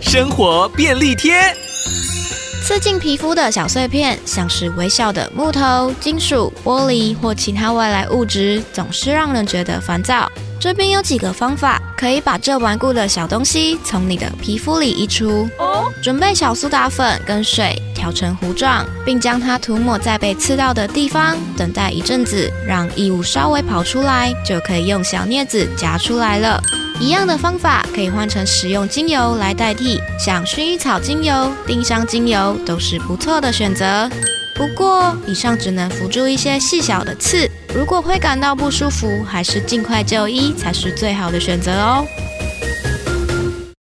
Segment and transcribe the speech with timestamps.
[0.00, 1.34] 生活便利贴。
[2.62, 10.30] 刺进皮肤的小碎片，像是微小的木头、金属、玻璃或其他外来物质，总是让人觉得烦躁。
[10.60, 15.48] 这边有几个方法，可以把这顽固的小东西从你的皮肤里移除。
[15.58, 26.60] 哦，准备小苏打粉跟水调成糊状，并将它涂抹在被刺到的地方，等待一阵子，让异物稍微跑出来，就可以用小镊子夹出来了。
[27.00, 34.10] 一样的方法可以换成使用精油来代替，像薰衣草精油、丁香精油都是不错的选择。
[34.56, 42.04] 不过，以上只能辅助一些细小的刺，如果会感到不舒服，还是尽快就医才是最好的选择哦。